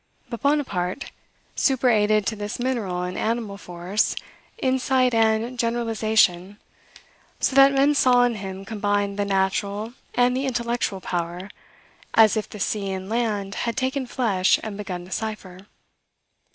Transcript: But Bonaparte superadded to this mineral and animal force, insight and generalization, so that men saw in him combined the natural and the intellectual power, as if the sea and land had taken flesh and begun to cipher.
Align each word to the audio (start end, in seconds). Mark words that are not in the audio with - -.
But 0.31 0.41
Bonaparte 0.41 1.11
superadded 1.55 2.25
to 2.25 2.35
this 2.35 2.57
mineral 2.57 3.03
and 3.03 3.15
animal 3.15 3.55
force, 3.59 4.15
insight 4.57 5.13
and 5.13 5.59
generalization, 5.59 6.57
so 7.39 7.55
that 7.55 7.71
men 7.71 7.93
saw 7.93 8.23
in 8.23 8.33
him 8.33 8.65
combined 8.65 9.19
the 9.19 9.25
natural 9.25 9.93
and 10.15 10.35
the 10.35 10.47
intellectual 10.47 11.01
power, 11.01 11.51
as 12.15 12.35
if 12.35 12.49
the 12.49 12.59
sea 12.59 12.89
and 12.89 13.09
land 13.09 13.53
had 13.69 13.77
taken 13.77 14.07
flesh 14.07 14.59
and 14.63 14.75
begun 14.75 15.05
to 15.05 15.11
cipher. 15.11 15.67